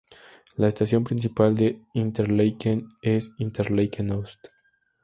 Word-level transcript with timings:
La 0.55 0.67
estación 0.67 1.03
principal 1.03 1.53
de 1.53 1.79
Interlaken 1.93 2.87
es 3.03 3.33
Interlaken 3.37 4.09
Ost. 4.13 4.47